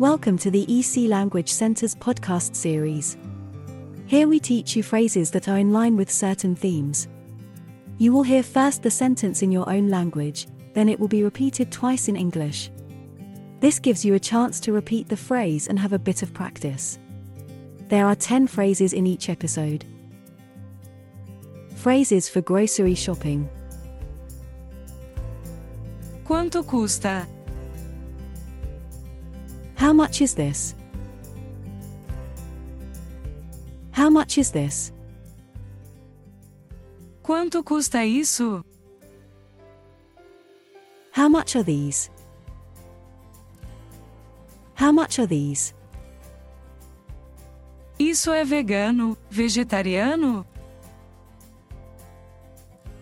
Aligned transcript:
Welcome 0.00 0.38
to 0.38 0.50
the 0.50 0.66
EC 0.68 1.08
Language 1.08 1.48
Center's 1.48 1.94
podcast 1.94 2.56
series. 2.56 3.16
Here 4.06 4.26
we 4.26 4.40
teach 4.40 4.74
you 4.74 4.82
phrases 4.82 5.30
that 5.30 5.46
are 5.46 5.58
in 5.58 5.72
line 5.72 5.96
with 5.96 6.10
certain 6.10 6.56
themes. 6.56 7.06
You 7.98 8.12
will 8.12 8.24
hear 8.24 8.42
first 8.42 8.82
the 8.82 8.90
sentence 8.90 9.42
in 9.42 9.52
your 9.52 9.70
own 9.70 9.88
language, 9.88 10.48
then 10.72 10.88
it 10.88 10.98
will 10.98 11.06
be 11.06 11.22
repeated 11.22 11.70
twice 11.70 12.08
in 12.08 12.16
English. 12.16 12.72
This 13.60 13.78
gives 13.78 14.04
you 14.04 14.14
a 14.14 14.18
chance 14.18 14.58
to 14.60 14.72
repeat 14.72 15.08
the 15.08 15.16
phrase 15.16 15.68
and 15.68 15.78
have 15.78 15.92
a 15.92 15.98
bit 15.98 16.24
of 16.24 16.34
practice. 16.34 16.98
There 17.88 18.04
are 18.04 18.16
10 18.16 18.48
phrases 18.48 18.94
in 18.94 19.06
each 19.06 19.28
episode. 19.28 19.84
Phrases 21.76 22.28
for 22.28 22.40
grocery 22.40 22.96
shopping. 22.96 23.48
Quanto 26.24 26.64
custa? 26.64 27.28
How 29.84 29.92
much 29.92 30.22
is 30.22 30.32
this? 30.34 30.74
How 33.92 34.08
much 34.08 34.38
is 34.38 34.50
this? 34.50 34.92
Quanto 37.22 37.62
custa 37.62 38.00
isso? 38.02 38.64
How 41.10 41.28
much 41.28 41.54
are 41.56 41.62
these? 41.62 42.08
How 44.72 44.90
much 44.90 45.18
are 45.18 45.26
these? 45.26 45.74
Isso 47.98 48.32
é 48.32 48.42
vegano, 48.42 49.18
vegetariano? 49.30 50.46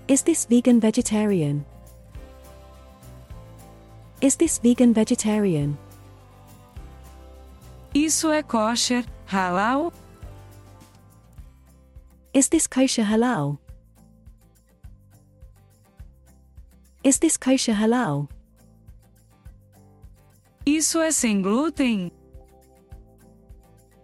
Is 0.09 0.23
this 0.23 0.47
vegan 0.47 0.81
vegetarian? 0.81 1.65
Is 4.21 4.35
this 4.35 4.59
vegan 4.59 4.93
vegetarian? 4.93 5.79
Isso 7.95 8.31
é 8.31 8.43
kosher, 8.43 9.05
halal? 9.27 9.93
Is 12.33 12.49
this 12.49 12.67
kosher 12.67 13.03
halal? 13.05 13.59
Is 17.05 17.19
this 17.19 17.37
kosher 17.37 17.75
halal? 17.75 18.29
Isso 20.65 21.01
é 21.01 21.11
sem 21.11 21.43
glúten? 21.43 22.11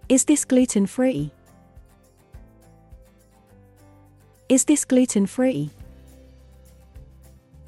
Is 0.09 0.25
this 0.25 0.44
gluten 0.44 0.86
free? 0.86 1.31
Is 4.50 4.64
this 4.64 4.84
gluten 4.84 5.27
free? 5.27 5.70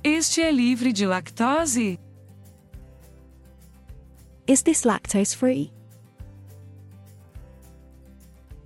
Este 0.05 0.43
é 0.43 0.51
livre 0.51 0.93
de 0.93 1.07
lactose? 1.07 1.99
Is 4.47 4.63
this 4.63 4.85
lactose 4.85 5.35
free? 5.35 5.73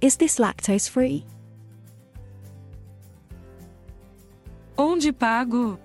Is 0.05 0.17
this 0.17 0.39
lactose 0.39 0.87
free? 0.87 1.25
Onde 4.77 5.11
pago? 5.15 5.79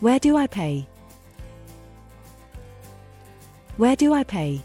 Where 0.00 0.18
do 0.18 0.38
I 0.38 0.46
pay? 0.46 0.88
Where 3.76 3.96
do 3.96 4.14
I 4.14 4.24
pay? 4.24 4.62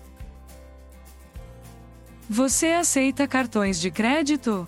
Você 2.30 2.68
aceita 2.68 3.28
cartões 3.28 3.82
de 3.82 3.92
crédito? 3.92 4.66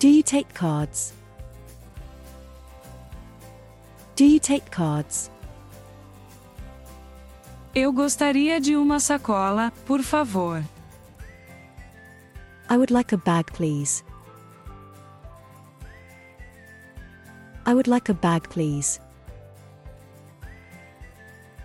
Do 0.00 0.08
you 0.08 0.22
take 0.22 0.54
cards? 0.54 1.12
Do 4.16 4.24
you 4.24 4.40
take 4.40 4.70
cards? 4.70 5.30
Eu 7.74 7.92
gostaria 7.92 8.60
de 8.60 8.76
uma 8.76 9.00
sacola, 9.00 9.72
por 9.84 10.00
favor. 10.00 10.62
I 12.70 12.76
would 12.76 12.92
like 12.92 13.12
a 13.12 13.18
bag, 13.18 13.50
please. 13.52 14.04
I 17.66 17.74
would 17.74 17.90
like 17.90 18.08
a 18.10 18.14
bag, 18.14 18.48
please. 18.48 19.00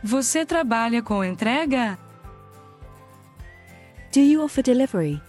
Você 0.04 0.46
trabalha 0.46 1.04
com 1.04 1.24
entrega? 1.24 2.00
Do 4.12 4.20
you 4.20 4.44
offer 4.44 4.64
delivery? 4.64 5.22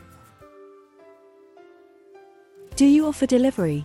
Do 2.77 2.85
you 2.85 3.07
offer 3.07 3.27
delivery? 3.27 3.85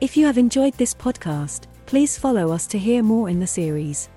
If 0.00 0.16
you 0.16 0.26
have 0.26 0.40
enjoyed 0.40 0.74
this 0.78 0.94
podcast, 0.94 1.68
please 1.88 2.16
follow 2.18 2.52
us 2.52 2.66
to 2.66 2.78
hear 2.78 3.02
more 3.02 3.30
in 3.30 3.40
the 3.40 3.46
series. 3.46 4.10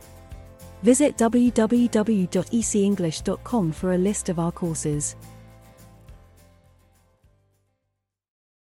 Visit 0.83 1.15
www.ecenglish.com 1.15 3.71
for 3.71 3.93
a 3.93 3.97
list 3.97 4.27
of 4.27 4.39
our 4.39 4.51
courses. 4.51 5.15